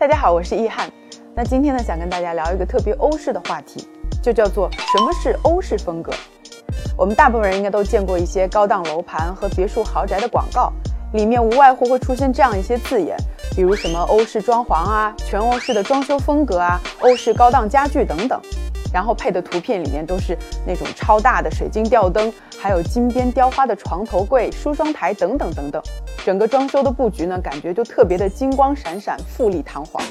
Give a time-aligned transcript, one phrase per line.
[0.00, 0.88] 大家好，我是易翰。
[1.34, 3.88] 那今天呢，想跟大家聊一个特别欧式的话题，
[4.22, 6.12] 就叫做什么是欧式风格。
[6.96, 10.72] 我们大部分人应该都见过一些高档楼盘和别墅豪宅的广告，
[11.14, 13.16] 里面无外乎会出现这样一些字眼，
[13.56, 18.40] 比如什么欧式装潢啊、全欧式的装修风格啊、欧式高档家具等等。
[18.92, 20.36] 然后配的图片里面都是
[20.66, 25.82] 那种超大的水晶吊灯，还有金边雕花的床头柜、梳妆台等等等等。
[26.24, 30.02] 整个装修的布局呢，感觉就特别的金光闪闪、富丽堂皇。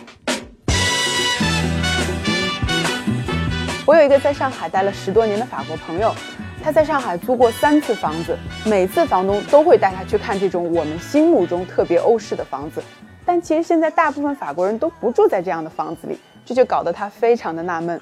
[3.85, 6.13] 我有一个在上海待了十多年的法国朋友，
[6.61, 12.83] 他在上海租过三次房子，每次房东都会带他去看这种我们心目中特别欧式的房子。
[13.25, 17.99] 但其实现在大部分法国人都不住在这样的房子里，这就搞得他非常的纳闷。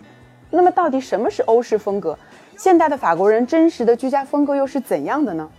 [0.49, 2.17] 那么到底什么是欧式风格？
[2.57, 5.49] 现代的法国人真实的居家风格又是怎样的呢？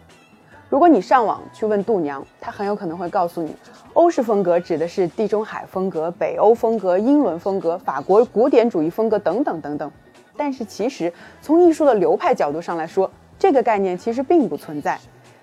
[0.68, 3.54] 如果你上网去问度娘，她很有可能会告诉你，
[3.92, 9.90] 欧式风格指的是地中海风格、北欧风格、英伦风格、法国古典主义风格等等等等。
[10.36, 14.98] 但是其实从艺术的流派角度上来说，这个概念其实并不存在。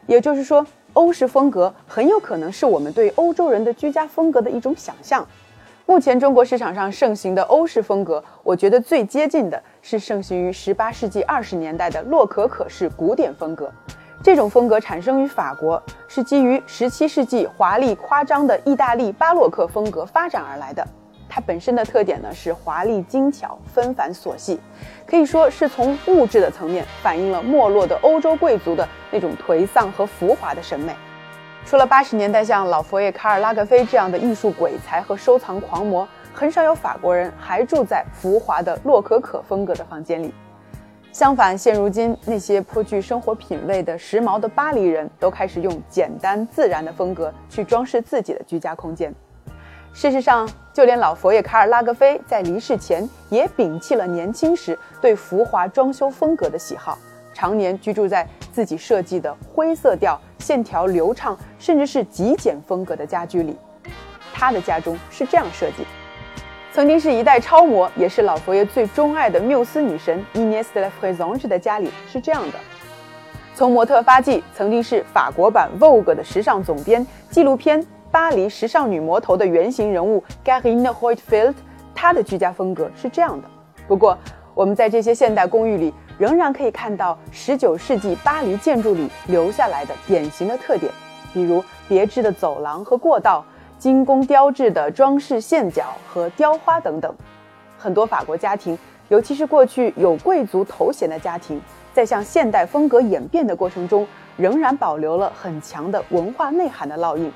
[0.07, 5.25] 也就是说，欧式风格很有可能是我们对欧洲人的居家风格的一种想象。
[5.85, 13.69] 目前中国市场上盛行的欧式风格，我觉得最接近的是盛行于十八世纪二十年代的洛可可式古典风格。
[14.23, 20.87] 这种风格产生于法国，是基于十七世纪华丽夸张的意大利巴洛克风格发展而来的。
[21.27, 24.57] 它本身的特点呢是华丽精巧、纷繁琐细，
[25.05, 30.95] 可以说是从物质的层面反映了没落的欧洲贵族的那种颓丧和浮华的审美。
[31.65, 40.33] 除了八十年代像老佛爷卡尔拉格菲这样的艺术鬼才和收藏狂魔，很少有法国人还住在浮华的洛可可风格的房间里。
[41.11, 49.13] 相反，现如今那些颇具生活品味的时髦的巴黎人都开始用简单自然的风格去装饰自己的居家空间。
[49.93, 56.97] 事实上，就连老佛爷卡尔拉格菲在离世前也摒弃了年轻时对浮华装修风格的喜好。
[57.33, 63.57] 常年居住在自己设计的灰色调、线条流畅，甚至是极简风格的家居里。
[64.33, 65.85] 他的家中是这样设计：
[66.71, 72.57] 曾经是一代超模，也是老佛爷最钟爱的缪斯女神 Ines de la Frézange 的家里是这样的。
[73.55, 81.53] 从模特发迹，曾经是法国版 Vogue 的时尚总编，纪录片《巴黎时尚女魔头》的原型人物 Garine Hoytfield，
[81.93, 83.47] 她的居家风格是这样的。
[83.87, 84.17] 不过，
[84.55, 85.93] 我们在这些现代公寓里。
[86.17, 90.91] 仍然可以看到19世纪巴黎建筑里留下来的典型的特点，
[91.33, 93.43] 比如别致的走廊和过道、
[93.79, 97.13] 精工雕制的装饰线角和雕花等等。
[97.77, 98.77] 很多法国家庭，
[99.09, 101.59] 尤其是过去有贵族头衔的家庭，
[101.93, 104.07] 在向现代风格演变的过程中，
[104.37, 107.31] 仍然保留了很强的文化内涵的烙印。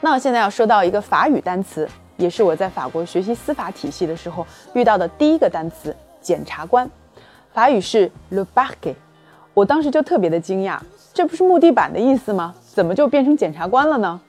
[0.00, 6.88] 那现在要说到一个法语单词，也是我在法国学习司法体系的时候遇到的第一个单词——检察官。
[7.56, 8.94] 法语是 le parquet，
[9.54, 10.78] 我当时就特别的惊讶，
[11.14, 12.54] 这不是木地板的意思吗？
[12.60, 14.20] 怎么就变成检察官了呢？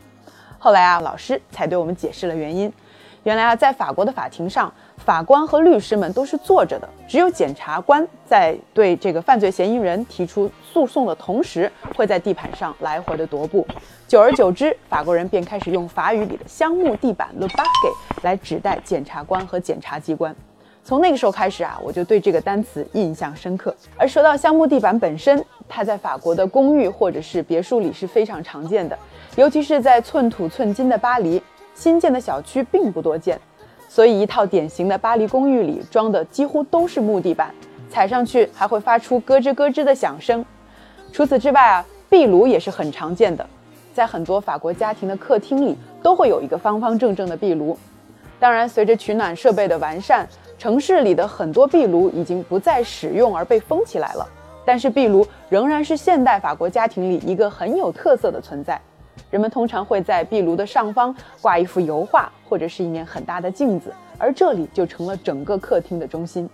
[0.57, 2.71] 后来啊，老师才对我们解释了原因。
[3.23, 13.67] 原来啊，在法国的法庭上，法官和律师们都是坐着的，只有检察官在对这个犯罪嫌疑人提出诉讼的同时，会在地板上来回的踱步。
[14.07, 17.93] 久而久之，法国人便开始用法语里的香木地板 le parquet
[18.23, 20.33] 来指代检察官和检察机关。
[20.87, 23.75] 从那个时候开始啊，我就对这个单词印象深刻。
[23.97, 28.97] 而说到橡木地板本身，它在法国的公寓或者是别墅里是非常常见的，
[29.35, 31.43] 尤其是在寸土寸金的巴黎，
[31.75, 33.37] 新建的小区并不多见，
[33.89, 37.53] 所以一套典型的巴黎公寓里装的几乎都是木地板，
[37.89, 40.45] 踩上去还会发出咯吱咯吱的响声。
[41.11, 43.45] 除此之外啊，壁炉也是很常见的，
[43.93, 47.77] 在很多法国家庭的客厅里都会有一个方方正正的壁炉。
[48.39, 50.25] 当然，随着取暖设备的完善，
[50.57, 54.27] 城市里的很多壁炉已经不再使用而被封起来了，
[54.65, 58.79] 但是壁炉仍然是现代法国家庭里一个很有特色的存在。
[59.29, 66.49] 人们通常会在壁炉的上方挂一幅油画或者是一面很大的镜子，而这里就成了整个客厅的中心。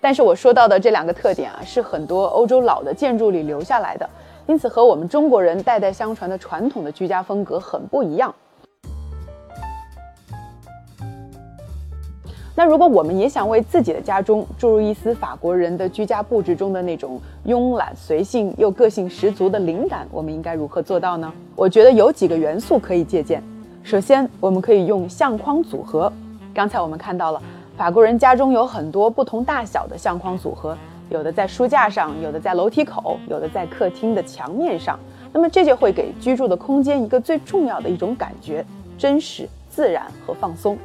[0.00, 4.08] 但是我说到的这两个特点啊，是很多欧洲老的建筑里留下来的，
[4.46, 8.34] 因此和我们中国人代代相传的传统的居家风格很不一样。
[12.58, 21.30] 那如果我们也想为自己的家中注入一丝法国人的居家布置中的那种慵懒随性又个性十足的灵感，我们应该如何做到呢？
[21.54, 23.42] 我觉得有几个元素可以借鉴。
[23.82, 26.10] 首先，我们可以用相框组合。
[26.54, 27.42] 刚才我们看到了，
[27.76, 30.74] 法国人家中有很多不同大小的相框组合，
[31.10, 34.98] 有的在书架上，有的在楼梯口，有的在客厅的墙面上。
[35.30, 38.64] 那么这就会给居住的空间一个最重要的一种感觉：
[38.96, 39.46] 真实。
[39.68, 40.78] 自然和放松。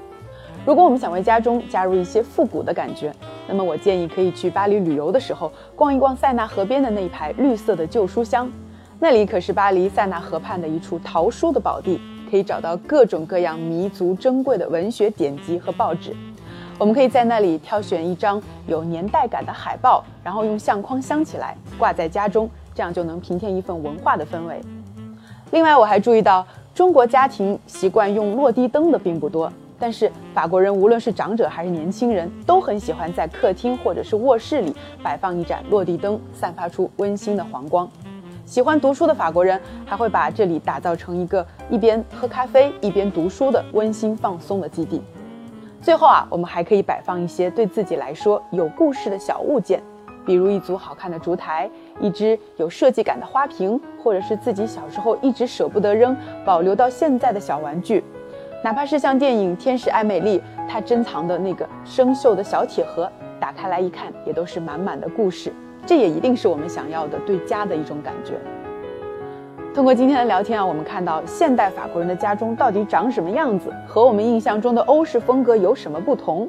[0.63, 3.11] 如果我们想为家中加入一些复古的感觉，
[3.47, 8.47] 那么我建议可以去巴黎旅游的时候逛一逛塞纳河边的那一排绿色的旧书箱，
[8.99, 11.99] 那里可是巴黎塞纳河畔的一处淘书的宝地，
[12.29, 16.15] 可以找到各种各样弥足珍贵的文学典籍和报纸。
[16.77, 24.61] 我们可以在那里挑选一张有年代感的海报，然后用相框镶起来挂在家中，这样就能平添一份文化的氛围。
[25.49, 29.51] 另外，我还注意到中国家庭习惯用落地灯的并不多。
[29.81, 37.89] 但是法国人无论是长者还是年轻人，都很喜欢在客厅或者是卧室里摆放一盏落地灯，散发出温馨的黄光。
[38.45, 45.01] 喜欢读书的法国人还会把这里打造成一个一边喝咖啡一边读书的温馨放松的基地。
[45.81, 49.81] 最后啊，我们还可以摆放一些对自己来说有故事的小物件，
[50.27, 51.67] 比如一组好看的烛台，
[51.99, 58.03] 一只有设计感的花瓶，或者是自己小时候一直舍不得扔、保留到现在的小玩具。
[58.63, 60.37] 哪怕是像电影《天使爱美丽》，
[60.69, 65.51] 它珍藏的那个生锈的小铁盒，打开来一看，也都是满满的故事。
[65.83, 68.33] 这也一定是我们想要的对家的一种感觉。
[69.73, 76.47] 通过今天的聊天啊，我们看到现代法国人的家中到底长什么样子，和我们印象中的欧式风格有什么不同。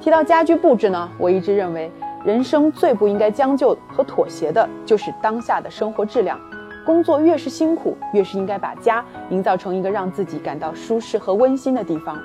[0.00, 1.88] 提到家居布置呢，我一直认为，
[2.24, 6.36] 人生最不应该将就和妥协的就是当下的生活质量。
[6.84, 12.18] 工作越是辛苦，越是应该把家营造成一个让自己感到舒适和温馨的地方。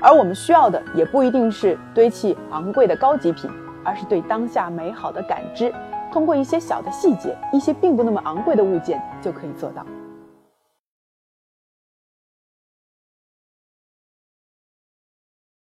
[0.00, 3.48] 而我们需要的也不一定是堆砌昂贵的高级品，
[3.84, 5.72] 而是对当下美好的感知。
[6.12, 9.86] 通过一些小的细节，一些并不那么昂贵的物件就可以做到。